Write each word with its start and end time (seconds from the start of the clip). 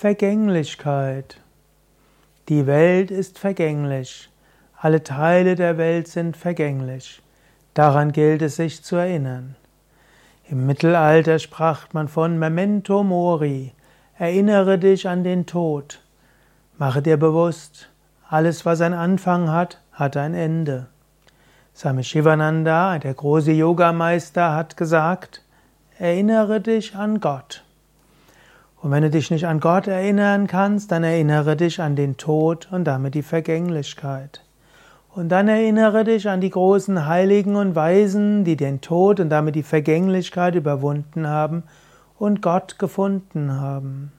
Vergänglichkeit. 0.00 1.42
Die 2.48 2.66
Welt 2.66 3.10
ist 3.10 3.38
vergänglich. 3.38 4.30
Alle 4.74 5.02
Teile 5.02 5.56
der 5.56 5.76
Welt 5.76 6.08
sind 6.08 6.38
vergänglich. 6.38 7.20
Daran 7.74 8.10
gilt 8.10 8.40
es 8.40 8.56
sich 8.56 8.82
zu 8.82 8.96
erinnern. 8.96 9.56
Im 10.48 10.64
Mittelalter 10.64 11.38
sprach 11.38 11.92
man 11.92 12.08
von 12.08 12.38
Memento 12.38 13.02
Mori. 13.02 13.74
Erinnere 14.16 14.78
dich 14.78 15.06
an 15.06 15.22
den 15.22 15.44
Tod. 15.44 16.00
Mache 16.78 17.02
dir 17.02 17.18
bewusst, 17.18 17.90
alles, 18.26 18.64
was 18.64 18.80
einen 18.80 18.94
Anfang 18.94 19.50
hat, 19.50 19.82
hat 19.92 20.16
ein 20.16 20.32
Ende. 20.32 20.86
Swami 21.76 22.04
Shivananda, 22.04 22.98
der 22.98 23.12
große 23.12 23.52
Yogameister, 23.52 24.54
hat 24.54 24.78
gesagt, 24.78 25.42
erinnere 25.98 26.62
dich 26.62 26.96
an 26.96 27.20
Gott. 27.20 27.64
Und 28.82 28.90
wenn 28.90 29.02
du 29.02 29.10
dich 29.10 29.30
nicht 29.30 29.46
an 29.46 29.60
Gott 29.60 29.86
erinnern 29.86 30.46
kannst, 30.46 30.90
dann 30.90 31.04
erinnere 31.04 31.56
dich 31.56 31.80
an 31.80 31.96
den 31.96 32.16
Tod 32.16 32.68
und 32.70 32.84
damit 32.84 33.14
die 33.14 33.22
Vergänglichkeit. 33.22 34.42
Und 35.14 35.28
dann 35.28 35.48
erinnere 35.48 36.04
dich 36.04 36.28
an 36.28 36.40
die 36.40 36.50
großen 36.50 37.06
Heiligen 37.06 37.56
und 37.56 37.74
Weisen, 37.74 38.44
die 38.44 38.56
den 38.56 38.80
Tod 38.80 39.20
und 39.20 39.28
damit 39.28 39.54
die 39.54 39.62
Vergänglichkeit 39.62 40.54
überwunden 40.54 41.26
haben 41.26 41.64
und 42.18 42.40
Gott 42.40 42.78
gefunden 42.78 43.60
haben. 43.60 44.12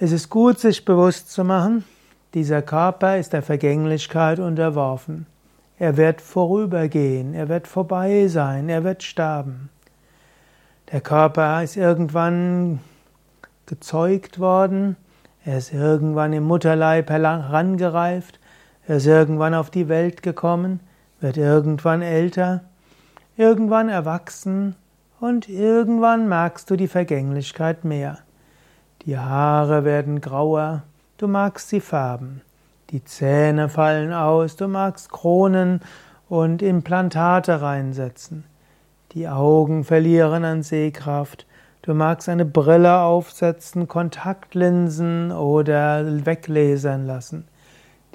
Es 0.00 0.10
ist 0.10 0.30
gut, 0.30 0.58
sich 0.58 0.84
bewusst 0.84 1.30
zu 1.30 1.44
machen, 1.44 1.84
dieser 2.34 2.62
Körper 2.62 3.18
ist 3.18 3.34
der 3.34 3.42
Vergänglichkeit 3.42 4.40
unterworfen. 4.40 5.26
Er 5.78 5.96
wird 5.96 6.20
vorübergehen, 6.20 7.34
er 7.34 7.48
wird 7.48 7.68
vorbei 7.68 8.26
sein, 8.28 8.68
er 8.68 8.82
wird 8.82 9.02
sterben. 9.02 9.68
Der 10.92 11.00
Körper 11.00 11.62
ist 11.62 11.78
irgendwann 11.78 12.80
gezeugt 13.64 14.38
worden, 14.38 14.96
er 15.42 15.56
ist 15.56 15.72
irgendwann 15.72 16.34
im 16.34 16.44
Mutterleib 16.44 17.08
herangereift, 17.08 18.38
er 18.86 18.96
ist 18.96 19.06
irgendwann 19.06 19.54
auf 19.54 19.70
die 19.70 19.88
Welt 19.88 20.22
gekommen, 20.22 20.80
wird 21.18 21.38
irgendwann 21.38 22.02
älter, 22.02 22.60
irgendwann 23.38 23.88
erwachsen 23.88 24.76
und 25.18 25.48
irgendwann 25.48 26.28
merkst 26.28 26.68
du 26.68 26.76
die 26.76 26.88
Vergänglichkeit 26.88 27.86
mehr. 27.86 28.18
Die 29.06 29.16
Haare 29.16 29.86
werden 29.86 30.20
grauer, 30.20 30.82
du 31.16 31.26
magst 31.26 31.70
sie 31.70 31.80
färben. 31.80 32.42
Die 32.90 33.02
Zähne 33.02 33.70
fallen 33.70 34.12
aus, 34.12 34.56
du 34.56 34.68
magst 34.68 35.10
Kronen 35.10 35.80
und 36.28 36.60
Implantate 36.60 37.62
reinsetzen. 37.62 38.44
Die 39.14 39.28
Augen 39.28 39.84
verlieren 39.84 40.42
an 40.42 40.62
Sehkraft. 40.62 41.46
Du 41.82 41.92
magst 41.92 42.30
eine 42.30 42.46
Brille 42.46 43.00
aufsetzen, 43.00 43.86
Kontaktlinsen 43.86 45.32
oder 45.32 46.24
weglasern 46.24 47.06
lassen. 47.06 47.46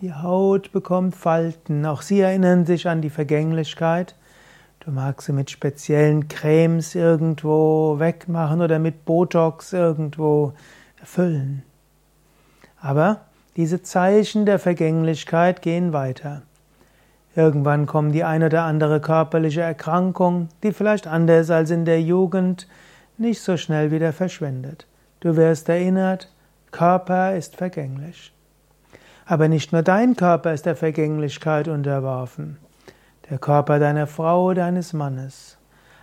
Die 0.00 0.12
Haut 0.12 0.70
bekommt 0.70 1.16
Falten, 1.16 1.84
auch 1.84 2.00
sie 2.02 2.20
erinnern 2.20 2.64
sich 2.64 2.86
an 2.86 3.00
die 3.00 3.10
Vergänglichkeit. 3.10 4.14
Du 4.78 4.92
magst 4.92 5.26
sie 5.26 5.32
mit 5.32 5.50
speziellen 5.50 6.28
Cremes 6.28 6.94
irgendwo 6.94 7.98
wegmachen 7.98 8.60
oder 8.60 8.78
mit 8.78 9.04
Botox 9.04 9.72
irgendwo 9.72 10.52
erfüllen. 11.00 11.64
Aber 12.80 13.22
diese 13.56 13.82
Zeichen 13.82 14.46
der 14.46 14.60
Vergänglichkeit 14.60 15.60
gehen 15.60 15.92
weiter. 15.92 16.42
Irgendwann 17.36 17.86
kommen 17.86 18.12
die 18.12 18.22
ein 18.22 18.42
oder 18.42 18.62
andere 18.62 19.00
körperliche 19.00 19.62
Erkrankung, 19.62 20.48
die 20.62 20.72
vielleicht 20.72 21.06
anders 21.06 21.50
als 21.50 21.70
in 21.70 21.84
der 21.84 22.00
Jugend 22.00 22.68
nicht 23.18 23.40
so 23.40 23.56
schnell 23.56 23.90
wieder 23.90 24.12
verschwindet. 24.12 24.86
Du 25.20 25.36
wirst 25.36 25.68
erinnert, 25.68 26.30
Körper 26.70 27.34
ist 27.34 27.56
vergänglich. 27.56 28.32
Aber 29.26 29.48
nicht 29.48 29.72
nur 29.72 29.82
dein 29.82 30.16
Körper 30.16 30.52
ist 30.52 30.66
der 30.66 30.76
Vergänglichkeit 30.76 31.66
unterworfen, 31.66 32.58
der 33.30 33.38
Körper 33.38 33.78
deiner 33.78 34.06
Frau, 34.06 34.52
deines 34.54 34.92
Mannes. 34.92 35.56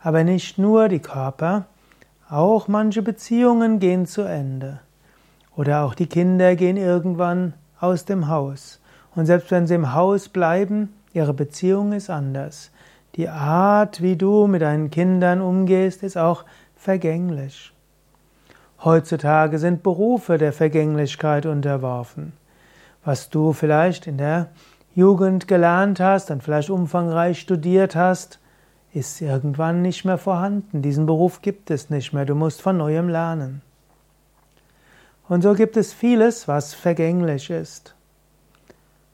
Aber 0.00 0.22
nicht 0.22 0.58
nur 0.58 0.88
die 0.88 1.00
Körper, 1.00 1.64
auch 2.28 2.68
manche 2.68 3.02
Beziehungen 3.02 3.78
gehen 3.78 4.06
zu 4.06 4.22
Ende. 4.22 4.80
Oder 5.56 5.84
auch 5.84 5.94
die 5.94 6.08
Kinder 6.08 6.54
gehen 6.54 6.76
irgendwann 6.76 7.54
aus 7.80 8.04
dem 8.04 8.28
Haus. 8.28 8.80
Und 9.14 9.26
selbst 9.26 9.50
wenn 9.50 9.66
sie 9.66 9.74
im 9.74 9.94
Haus 9.94 10.28
bleiben, 10.28 10.92
Ihre 11.16 11.32
Beziehung 11.32 11.94
ist 11.94 12.10
anders. 12.10 12.70
Die 13.14 13.30
Art, 13.30 14.02
wie 14.02 14.16
du 14.16 14.46
mit 14.48 14.60
deinen 14.60 14.90
Kindern 14.90 15.40
umgehst, 15.40 16.02
ist 16.02 16.18
auch 16.18 16.44
vergänglich. 16.76 17.72
Heutzutage 18.84 19.58
sind 19.58 19.82
Berufe 19.82 20.36
der 20.36 20.52
Vergänglichkeit 20.52 21.46
unterworfen. 21.46 22.34
Was 23.02 23.30
du 23.30 23.54
vielleicht 23.54 24.06
in 24.06 24.18
der 24.18 24.48
Jugend 24.94 25.48
gelernt 25.48 26.00
hast 26.00 26.30
und 26.30 26.42
vielleicht 26.42 26.68
umfangreich 26.68 27.40
studiert 27.40 27.96
hast, 27.96 28.38
ist 28.92 29.22
irgendwann 29.22 29.80
nicht 29.80 30.04
mehr 30.04 30.18
vorhanden. 30.18 30.82
Diesen 30.82 31.06
Beruf 31.06 31.40
gibt 31.40 31.70
es 31.70 31.88
nicht 31.88 32.12
mehr. 32.12 32.26
Du 32.26 32.34
musst 32.34 32.60
von 32.60 32.76
neuem 32.76 33.08
lernen. 33.08 33.62
Und 35.30 35.40
so 35.40 35.54
gibt 35.54 35.78
es 35.78 35.94
vieles, 35.94 36.46
was 36.46 36.74
vergänglich 36.74 37.48
ist. 37.48 37.95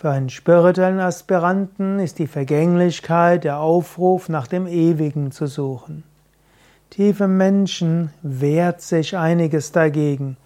Für 0.00 0.10
einen 0.10 0.28
spirituellen 0.28 1.00
Aspiranten 1.00 1.98
ist 1.98 2.20
die 2.20 2.28
Vergänglichkeit 2.28 3.42
der 3.42 3.58
Aufruf 3.58 4.28
nach 4.28 4.46
dem 4.46 4.68
Ewigen 4.68 5.32
zu 5.32 5.48
suchen. 5.48 6.04
Tiefe 6.88 7.26
Menschen 7.26 8.12
wehrt 8.22 8.80
sich 8.80 9.16
einiges 9.16 9.72
dagegen, 9.72 10.36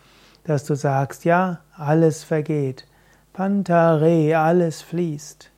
dass 0.44 0.64
du 0.64 0.74
sagst, 0.74 1.26
ja, 1.26 1.58
alles 1.76 2.24
vergeht. 2.24 2.86
Pantare, 3.34 4.38
alles 4.38 4.80
fließt. 4.80 5.50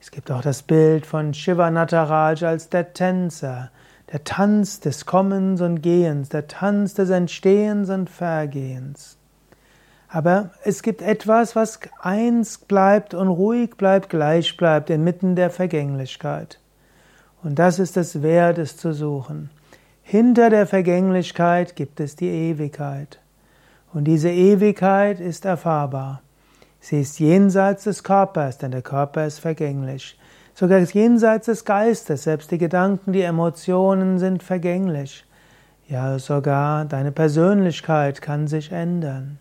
Es 0.00 0.12
gibt 0.12 0.30
auch 0.30 0.42
das 0.42 0.62
Bild 0.62 1.04
von 1.04 1.34
Shiva 1.34 1.68
Nataraj 1.68 2.44
als 2.44 2.68
der 2.68 2.94
Tänzer, 2.94 3.72
der 4.12 4.22
Tanz 4.22 4.78
des 4.78 5.04
Kommens 5.04 5.60
und 5.62 5.82
Gehens, 5.82 6.28
der 6.28 6.46
Tanz 6.46 6.94
des 6.94 7.10
Entstehens 7.10 7.90
und 7.90 8.08
Vergehens. 8.08 9.18
Aber 10.12 10.50
es 10.64 10.82
gibt 10.82 11.02
etwas, 11.02 11.54
was 11.54 11.78
eins 12.00 12.58
bleibt 12.58 13.14
und 13.14 13.28
ruhig 13.28 13.76
bleibt, 13.76 14.10
gleich 14.10 14.56
bleibt 14.56 14.90
inmitten 14.90 15.36
der 15.36 15.50
Vergänglichkeit. 15.50 16.58
Und 17.44 17.60
das 17.60 17.78
ist 17.78 17.96
es 17.96 18.20
wert, 18.20 18.58
es 18.58 18.76
zu 18.76 18.92
suchen. 18.92 19.50
Hinter 20.02 20.50
der 20.50 20.66
Vergänglichkeit 20.66 21.76
gibt 21.76 22.00
es 22.00 22.16
die 22.16 22.28
Ewigkeit. 22.28 23.20
Und 23.92 24.04
diese 24.04 24.30
Ewigkeit 24.30 25.20
ist 25.20 25.44
erfahrbar. 25.44 26.22
Sie 26.80 27.00
ist 27.00 27.20
jenseits 27.20 27.84
des 27.84 28.02
Körpers, 28.02 28.58
denn 28.58 28.72
der 28.72 28.82
Körper 28.82 29.26
ist 29.26 29.38
vergänglich. 29.38 30.18
Sogar 30.54 30.80
jenseits 30.80 31.46
des 31.46 31.64
Geistes, 31.64 32.24
selbst 32.24 32.50
die 32.50 32.58
Gedanken, 32.58 33.12
die 33.12 33.22
Emotionen 33.22 34.18
sind 34.18 34.42
vergänglich. 34.42 35.24
Ja, 35.88 36.18
sogar 36.18 36.84
deine 36.84 37.12
Persönlichkeit 37.12 38.20
kann 38.20 38.48
sich 38.48 38.72
ändern. 38.72 39.38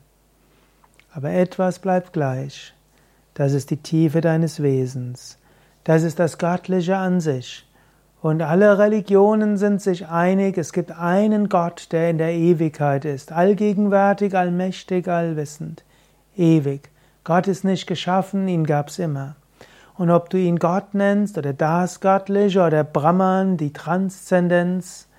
Aber 1.20 1.32
etwas 1.32 1.80
bleibt 1.80 2.14
gleich. 2.14 2.74
Das 3.34 3.52
ist 3.52 3.72
die 3.72 3.84
Tiefe 3.84 4.22
deines 4.22 4.64
Wesens. 4.64 5.38
Das 5.84 6.04
ist 6.04 6.18
das 6.18 6.38
Göttliche 6.38 6.96
an 6.96 7.20
sich. 7.20 7.68
Und 8.22 8.42
alle 8.42 8.78
Religionen 8.78 9.58
sind 9.58 9.82
sich 9.82 10.08
einig, 10.08 10.58
es 10.58 10.72
gibt 10.72 10.94
einen 10.94 11.50
Gott, 11.50 11.90
der 11.92 12.10
in 12.10 12.20
der 12.20 12.32
Ewigkeit 12.32 13.04
ist, 13.04 13.34
allgegenwärtig, 13.34 14.34
allmächtig, 14.34 15.10
allwissend, 15.10 15.84
ewig. 16.38 16.90
Gott 17.26 17.50
ist 17.50 17.66
nicht 17.66 17.86
geschaffen, 17.86 18.48
ihn 18.48 18.66
gab's 18.66 18.98
immer. 18.98 19.36
Und 19.98 20.12
ob 20.12 20.30
du 20.30 20.38
ihn 20.38 20.58
Gott 20.58 20.94
nennst 20.94 21.38
oder 21.38 21.52
das 21.52 22.00
Göttliche 22.00 22.62
oder 22.66 22.86
Brahman, 22.86 23.58
die 23.58 23.74
Transzendenz, 23.74 25.10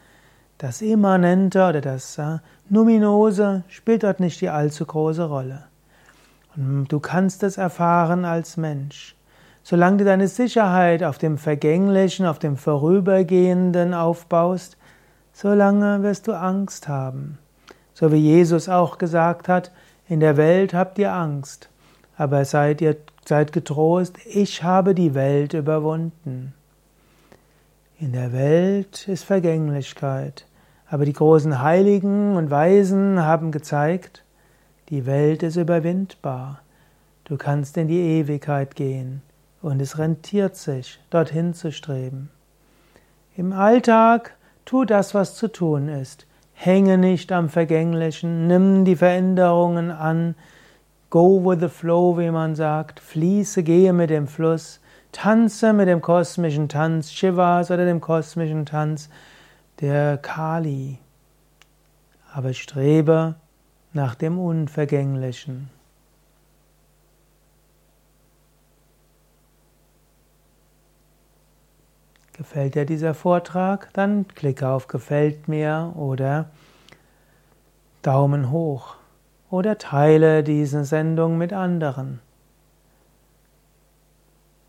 das 0.56 0.80
Immanente 0.80 1.58
oder 1.58 1.82
das 1.82 2.16
äh, 2.16 2.38
Numinose, 2.70 3.64
spielt 3.68 4.02
dort 4.02 4.20
nicht 4.20 4.40
die 4.40 4.48
allzu 4.48 4.86
große 4.86 5.24
Rolle. 5.24 5.64
Und 6.56 6.88
du 6.88 7.00
kannst 7.00 7.42
es 7.42 7.56
erfahren 7.56 8.24
als 8.24 8.56
Mensch. 8.56 9.16
Solange 9.62 9.98
du 9.98 10.04
deine 10.04 10.28
Sicherheit 10.28 11.04
auf 11.04 11.18
dem 11.18 11.38
Vergänglichen, 11.38 12.26
auf 12.26 12.38
dem 12.38 12.56
Vorübergehenden 12.56 13.94
aufbaust, 13.94 14.76
solange 15.32 16.02
wirst 16.02 16.28
du 16.28 16.32
Angst 16.32 16.88
haben. 16.88 17.38
So 17.94 18.10
wie 18.12 18.16
Jesus 18.16 18.68
auch 18.68 18.98
gesagt 18.98 19.48
hat, 19.48 19.70
in 20.08 20.20
der 20.20 20.36
Welt 20.36 20.74
habt 20.74 20.98
ihr 20.98 21.12
Angst, 21.12 21.68
aber 22.16 22.44
seid 22.44 22.80
ihr 22.80 22.96
seid 23.30 23.52
getrost, 23.52 24.16
ich 24.26 24.62
habe 24.62 24.94
die 24.94 25.14
Welt 25.14 25.54
überwunden. 25.54 26.52
In 27.98 28.12
der 28.12 28.32
Welt 28.32 29.06
ist 29.08 29.24
Vergänglichkeit, 29.24 30.46
aber 30.88 31.04
die 31.04 31.12
großen 31.12 31.62
Heiligen 31.62 32.36
und 32.36 32.50
Weisen 32.50 33.20
haben 33.20 33.52
gezeigt, 33.52 34.24
die 34.90 35.06
Welt 35.06 35.44
ist 35.44 35.56
überwindbar. 35.56 36.62
Du 37.24 37.36
kannst 37.36 37.76
in 37.76 37.86
die 37.86 38.00
Ewigkeit 38.00 38.74
gehen 38.74 39.22
und 39.62 39.80
es 39.80 39.98
rentiert 39.98 40.56
sich, 40.56 40.98
dorthin 41.10 41.54
zu 41.54 41.70
streben. 41.70 42.28
Im 43.36 43.52
Alltag 43.52 44.36
tu 44.64 44.84
das, 44.84 45.14
was 45.14 45.36
zu 45.36 45.46
tun 45.46 45.88
ist. 45.88 46.26
Hänge 46.54 46.98
nicht 46.98 47.30
am 47.30 47.48
Vergänglichen, 47.48 48.48
nimm 48.48 48.84
die 48.84 48.96
Veränderungen 48.96 49.92
an, 49.92 50.34
go 51.08 51.42
with 51.44 51.60
the 51.60 51.68
flow, 51.68 52.18
wie 52.18 52.30
man 52.30 52.56
sagt, 52.56 52.98
fließe, 52.98 53.62
gehe 53.62 53.92
mit 53.92 54.10
dem 54.10 54.26
Fluss, 54.26 54.80
tanze 55.12 55.72
mit 55.72 55.88
dem 55.88 56.00
kosmischen 56.00 56.68
Tanz. 56.68 57.12
Shivas 57.12 57.70
oder 57.70 57.84
dem 57.84 58.00
kosmischen 58.00 58.66
Tanz. 58.66 59.08
Der 59.80 60.18
Kali, 60.18 60.98
aber 62.34 62.52
strebe 62.52 63.36
nach 63.92 64.14
dem 64.14 64.38
Unvergänglichen. 64.38 65.70
Gefällt 72.32 72.74
dir 72.74 72.86
dieser 72.86 73.14
Vortrag? 73.14 73.92
Dann 73.92 74.26
klicke 74.28 74.68
auf 74.68 74.86
Gefällt 74.86 75.46
mir 75.46 75.92
oder 75.94 76.48
Daumen 78.02 78.50
hoch 78.50 78.96
oder 79.50 79.76
teile 79.76 80.42
diese 80.42 80.84
Sendung 80.84 81.36
mit 81.36 81.52
anderen. 81.52 82.20